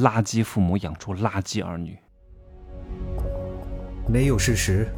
[0.00, 1.98] 垃圾父母养出垃圾儿女。
[4.08, 4.88] 没有事实，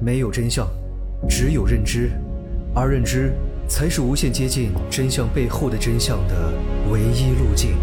[0.00, 0.68] 没有真相，
[1.28, 2.10] 只有认知，
[2.74, 3.32] 而认知
[3.68, 6.52] 才是无限接近真相背后的真相的
[6.90, 7.76] 唯一路径。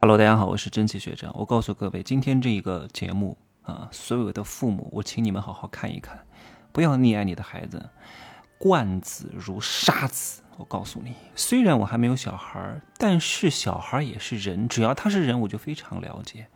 [0.00, 1.30] Hello，大家好，我是蒸汽学长。
[1.36, 6.18] 我告诉各位，今天这一个节目啊，所有的父母，我请你们好好看一看，
[6.72, 7.90] 不要溺爱你的孩子，
[8.60, 10.42] 惯子如杀子。
[10.58, 16.48] 我告诉你，虽然我还没有小孩，但是小孩也是人，只要他是人，我就非常了解。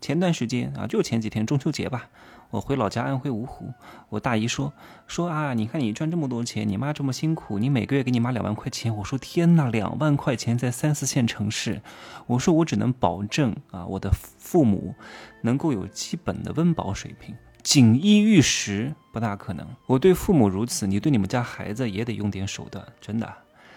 [0.00, 2.08] 前段时间啊，就前几天中秋节吧，
[2.50, 3.74] 我回老家安徽芜湖，
[4.10, 4.72] 我大姨说
[5.08, 8.96] 说啊，你看你赚这么多钱，你妈这么辛苦，你每个月给你妈两万块钱。
[8.98, 11.82] 我说天哪，两万块钱在三四线城市，
[12.28, 14.94] 我说我只能保证啊，我的父母
[15.42, 17.34] 能够有基本的温饱水平，
[17.68, 19.68] 锦衣玉食不大可能。
[19.84, 23.30] 我对父母如此，你对你们家孩子也得用点手段，真的。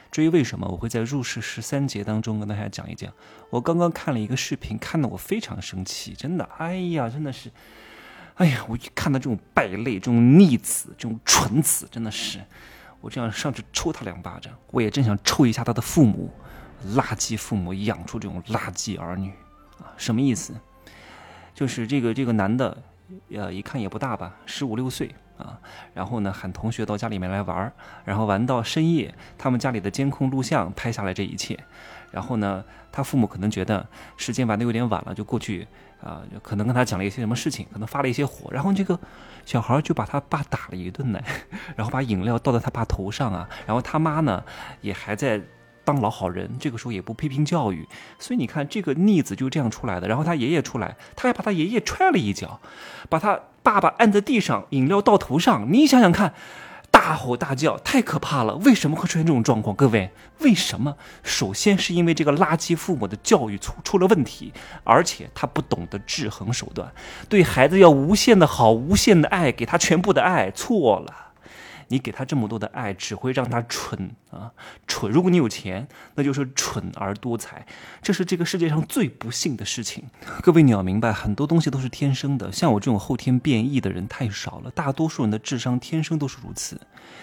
[0.10, 3.12] 至于为什么我会在入世十三节当中跟大家讲一讲，
[3.50, 7.52] 我刚刚看了一个视频，看得我非常生气，真的，哎呀，真的是，
[8.36, 12.40] 哎呀，我一看到这种败类、这种逆子、这种蠢子，真的是，
[13.02, 16.32] 我这样上去抽他两巴掌，我也真想抽一下他的父母，
[16.96, 19.34] 垃圾父母养出这种垃圾儿女
[19.82, 20.54] 啊，什么意思？
[21.54, 22.82] 就是这个这个男的，
[23.32, 25.14] 呃，一看也不大吧，十五六岁。
[25.38, 25.58] 啊，
[25.96, 27.74] 然后呢，喊同学到家里面来玩儿，
[28.06, 31.58] 然后玩到深夜，他们家里的监控录像拍下来这一切，
[32.12, 33.84] 然后呢，他父母可能觉得
[34.18, 35.68] 时间玩的有点晚了，就过去
[36.00, 39.00] 啊，可能跟他讲了一些什么事情，可能发了一些火，然后这个
[39.44, 41.20] 小孩就把他爸打了一顿呢，
[41.76, 44.44] 然后把饮料倒在他爸头上啊，然后他妈呢
[44.82, 45.42] 也还在。
[45.84, 47.88] 当老好人，这个时候也不批评教育，
[48.20, 50.08] 所以你看这个逆子就这样出来的。
[50.08, 52.60] 然后他爷爷出来，他还把他爷爷踹了一脚，
[53.10, 55.72] 把他爸爸按在地上，饮料倒头上。
[55.72, 56.34] 你想想看，
[56.90, 58.56] 大吼大叫，太可怕了。
[58.58, 59.76] 为什么会出现这种状况？
[59.76, 60.96] 各位，为什么？
[61.24, 64.52] 首先是因为这个垃圾父母的教育出出了问题，
[64.84, 66.92] 而且他不懂得制衡手段，
[67.30, 71.21] 对孩子要无限的好，无限的爱，给他全部的爱，错了。
[71.92, 74.52] 你给他这么多的爱，只会让他蠢啊！
[74.88, 75.12] 蠢！
[75.12, 77.68] 如果你有钱，那就是蠢而多财，
[78.02, 80.06] 这是这个世界上最不幸的事情。
[80.42, 84.72] 各位，你要明白，很多东西都是天生的，像我这种后天变异的人太少了。
[84.72, 86.80] 大多数人的智商天生都是如此。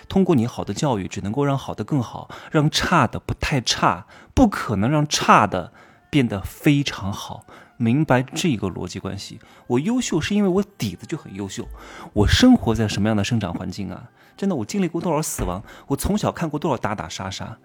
[0.06, 5.72] 通过你好的教育，只能够让好的更好，让差的不太差，不可能让差的
[6.10, 7.46] 变得非常好。
[7.78, 11.66] 明白这个逻辑关系，我优秀是因为我底子就很优秀。
[12.12, 14.10] 我生活在什么样的生长环境啊？
[14.36, 15.62] 真的，我经历过多少死亡？
[15.86, 17.58] 我从小看过多少打打杀杀？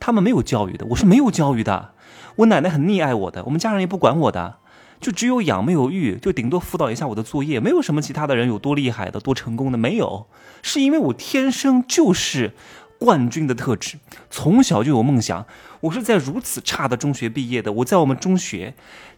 [0.00, 1.92] 他们没有教育的，我是没有教育的。
[2.36, 4.56] 我奶奶很溺爱我的，我们家人也不管我的，
[5.00, 10.26] 就只有养没有育，就顶多辅导一下我的作业，没有什么其他的人有多厉害的、多成功的，没有。
[10.62, 12.54] 是因为我天生就是
[12.98, 13.96] 冠军的特质，
[14.28, 15.46] 从小就有梦想。
[15.80, 18.74] 我是在如此差的中学毕业的，我在我们中学。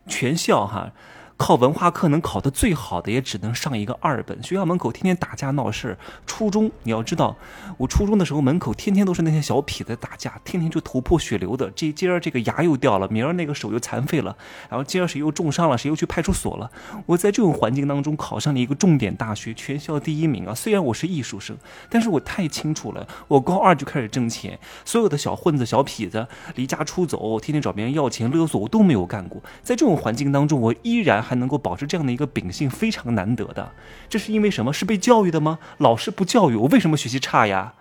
[0.06, 0.92] 全校哈。
[1.40, 4.42] 靠文化课能考得最好的，也只能上一个二本。
[4.42, 5.96] 学校门口天天打架闹事
[6.26, 7.34] 初中你要知道，
[7.78, 11.70] 我初中的时候门口天天都是那些小痞子打架，天天就头破血流的。
[11.74, 14.36] 这今儿这个牙又掉了，明儿那个手又残废了，
[14.68, 16.70] 然后今儿谁又重伤了，谁又去派出所了。
[17.06, 20.54] 我在这种环境当中考上了一个重点大学，全校第一名啊！
[20.54, 21.56] 虽然我是艺术生，
[21.88, 26.26] 但是我太清楚了，我高二就开始挣钱，所有的小混子、小痞子
[26.56, 29.40] 离家出走，天天找别人要钱勒索，我都没有干过。
[29.62, 31.24] 在这种环境当中，我依然。
[31.30, 33.70] 还能够保持这样的一个秉性，非常难得的。
[34.08, 34.72] 这是因为什么？
[34.72, 35.60] 是被教育的吗？
[35.78, 37.74] 老师不教育我，为什么学习差呀？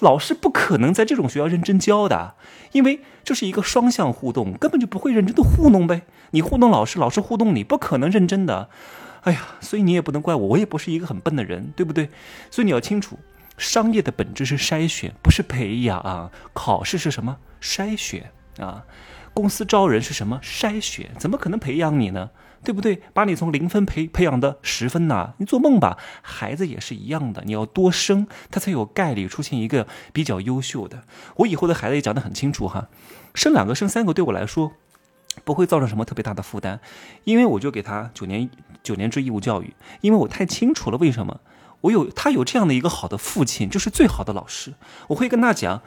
[0.00, 2.34] 老师不可能在这种学校认真教的，
[2.72, 6.02] 因为这是一个双向互动，根本就不会认真的糊弄呗。
[6.32, 8.68] 你糊弄老师，老师糊弄你，不可能认真的。
[9.22, 12.10] 哎呀，所以你也不能怪我，我也不是一个很笨的人，对不对？
[12.50, 13.18] 所以你要清楚，
[13.56, 16.30] 商业的本质是筛选，不是培养啊。
[16.52, 17.38] 考试是什么？
[17.62, 18.84] 筛选啊。
[19.34, 20.40] 公司招人是什么？
[20.42, 22.30] 筛选，怎么可能培养你呢？
[22.62, 23.00] 对不对？
[23.14, 25.32] 把你从零分培培养的十分呐？
[25.38, 25.96] 你做梦吧！
[26.20, 31.04] 孩子也是一样的，你要多生，他才有概率出现一个比较优秀的。
[31.36, 32.88] 我以后的孩子也讲得很清楚哈，
[33.34, 34.72] 生两个、生三个对我来说
[35.42, 36.80] 不会造成什么特别大的负担，
[37.24, 38.50] 因为我就给他九年
[38.82, 41.40] 九年制义务教育，因为我太清楚了为什么。
[41.82, 44.74] 我有他有这样的一个好的父亲，就是最好的老师。
[45.08, 45.80] 我会跟他讲，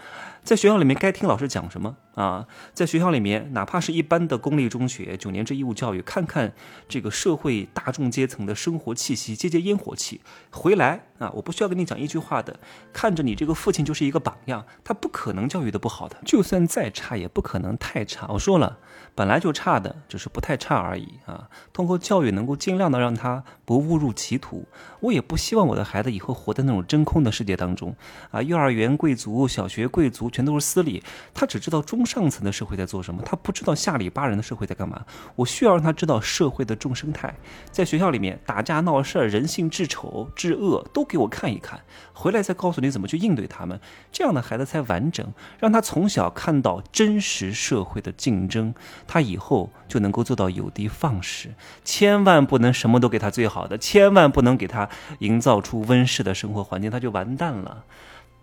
[0.43, 2.45] 在学校里面该听老师讲什么啊？
[2.73, 6.53] 在学校里面，哪怕是一般的公立中学，九年制义务教育，看看
[6.89, 10.19] 这个社会大众阶层的生活气息，接接烟火气，
[10.51, 11.31] 回来啊！
[11.35, 12.59] 我不需要跟你讲一句话的，
[12.91, 18.27] 看着你这个父亲就是一个榜样，他不可能教育的不好的，就算再差也不可能太差。
[18.27, 18.77] 我说了，
[19.15, 21.47] 本来就差的，只是不太差而已啊。
[21.71, 24.67] 通过教育能够尽量的让他不误入歧途，
[24.99, 25.83] 我也不希望我的。
[25.83, 27.95] 孩子以后活在那种真空的世界当中，
[28.31, 31.01] 啊，幼儿园贵族、小学贵族、全都是私利，
[31.33, 35.05] 他只知道中上层的社会在做什么，他不知道下里巴人的社会在干嘛。
[35.35, 37.33] 我需要让他知道社会的众生态，
[37.71, 41.79] 在学校里面打架闹事儿、人性至丑至恶都给我看一看，
[42.11, 43.79] 回来再告诉你怎么去应对他们，
[44.11, 45.31] 这样的孩子才完整。
[45.59, 48.73] 让他从小看到真实社会的竞争，
[49.07, 51.53] 他以后就能够做到有的放矢。
[51.83, 54.89] 千万不能什么都给他最好的，千万不能给他
[55.19, 57.83] 营造出温室的生活环境，他就完蛋了。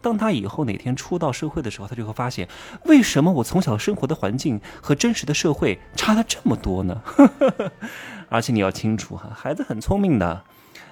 [0.02, 2.48] 当他以后哪天出到社会的时候，他就会发现，
[2.84, 7.02] 为什么我从小生活的环境和真实的社会差了这么多呢？
[8.30, 10.44] 而且你要清楚哈，孩子很聪明的，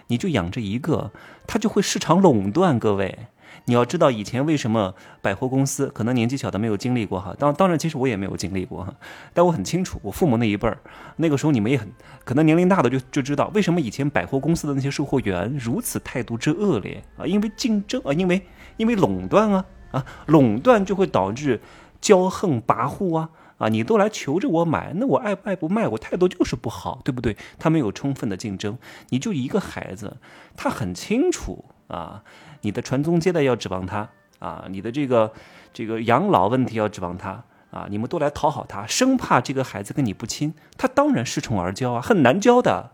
[0.08, 1.12] 你就养这一个，
[1.46, 2.78] 他就会市场垄断。
[2.78, 3.26] 各位，
[3.64, 8.94] 你要知道以前为什么百货公司可能年纪小的没有经历过哈，当当然其实我也没有经历过哈，
[9.34, 10.78] 但我很清楚，我父母那一辈儿，
[11.16, 11.88] 那个时候你们也很
[12.24, 18.42] 可能年龄大的就就知道为什么以前百货公司的那些售货员如此态度之恶劣啊，因为竞争啊，因为。
[18.76, 21.60] 因为垄断啊啊，垄断就会导致
[22.00, 23.68] 骄横跋扈啊啊！
[23.68, 27.36] 你都来求着我买，那我爱不爱不卖，我态度就是不好，对不对？
[27.58, 28.78] 他没有充分的竞争，
[29.08, 30.18] 你就一个孩子，
[30.56, 32.22] 他很清楚啊，
[32.60, 34.08] 你的传宗接代要指望他
[34.38, 35.32] 啊，你的这个
[35.72, 42.92] 这个养老问题要指望他啊，你们都来讨好他，生怕这个孩子跟你不亲，他当然恃宠而骄啊，很难教的。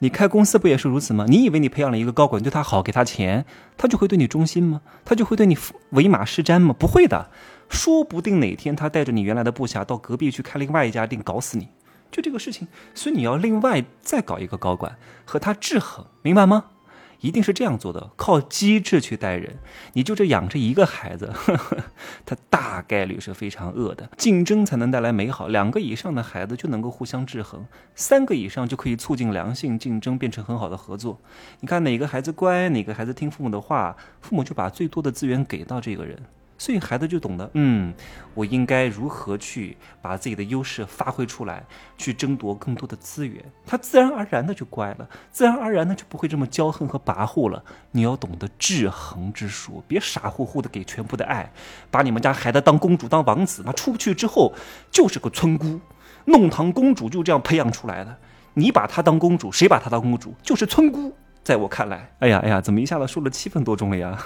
[0.00, 1.26] 你开公司不也是如此吗？
[1.28, 3.44] 你以为你培养了一个高管，对他好，给他钱，
[3.76, 4.80] 他就会对你忠心吗？
[5.04, 5.58] 他就会对你
[5.90, 6.72] 唯马是瞻吗？
[6.78, 7.30] 不会的，
[7.68, 11.68] 说不定哪天他带着你原来的部下到隔壁去开另外一家店，搞死你，
[12.12, 12.68] 就这个事情。
[12.94, 16.66] 所以你要另外再搞一个高管和他制衡，明白吗？
[17.20, 19.56] 一定是这样做的，靠机智去带人。
[19.94, 21.76] 你就这养着一个孩子，呵呵
[22.24, 24.08] 他大概率是非常饿的。
[24.16, 31.18] 竞争才能带来美好，两个以上的孩子就能够互相制衡，三个以上就可以促进良性竞争，变成很好的合作。
[31.60, 36.16] 你看哪个孩子乖，哪个孩子听父母的话，父母就把最多的资源给到这个人。
[36.58, 37.94] 所以孩子就懂得，嗯，
[38.34, 41.64] 我应该如何去把自己的优势发挥出来，
[41.96, 47.62] 去争夺更多的资源，他自然而然的就乖了，自然而然的就不会这么骄横和跋扈了。
[47.92, 51.50] 你要懂得制衡之术，别傻乎乎的给全部的爱，
[51.92, 54.52] 把你们家孩子当公主当王子，那出不去之后
[54.90, 55.80] 就是个村姑，
[56.24, 58.16] 弄堂公主就这样培养出来的。
[58.54, 61.14] 你把她当公主，谁把她当公主，就是村姑。
[61.44, 64.18] 在我看来，哎呀哎呀，怎么一下子说了七分多钟了呀？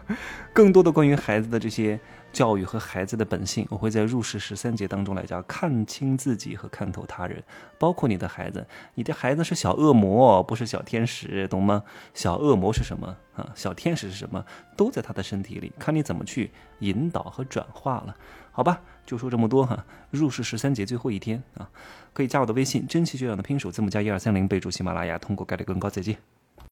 [0.54, 2.00] 更多的关于孩子的这些
[2.32, 5.44] 教育和孩子的本性，我会在入世十三节当中来讲。
[5.46, 7.42] 看清自己和看透他人，
[7.78, 11.82] 包括你的孩子，你的孩子是小恶魔，不是小天使，懂吗？
[12.14, 13.46] 小恶魔是什么啊？
[13.54, 14.42] 小天使是什么？
[14.74, 18.16] 都在他的身体里，看你怎么去引导和转化了。
[18.52, 19.84] 好吧，就说这么多哈。
[20.10, 21.68] 入世十三节最后一天啊，
[22.14, 25.90] 可以加我的微信，真奇学长的拼手字母加一二三零，备注喜马拉雅，通过概率更高。
[25.90, 26.39] 再见。